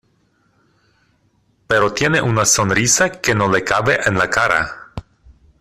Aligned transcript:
pero 1.67 1.93
tiene 1.93 2.23
una 2.23 2.43
sonrisa 2.43 3.11
que 3.21 3.35
no 3.35 3.47
le 3.47 3.63
cabe 3.63 3.99
en 4.03 4.17
la 4.17 4.31
cara. 4.31 4.91